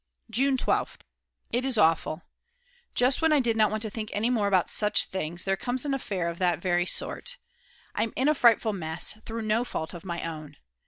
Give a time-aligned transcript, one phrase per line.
[0.31, 1.01] June 12th.
[1.51, 2.23] It is awful;
[2.95, 5.85] just when I did not want to think any more about such things, there comes
[5.85, 7.37] an affair of that very sort!
[7.93, 10.57] I'm in a frightful mess through no fault of my own.